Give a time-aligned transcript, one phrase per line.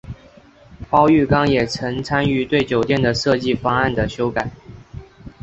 [0.89, 4.49] 包玉刚也曾参与对酒店的设计方案的修改。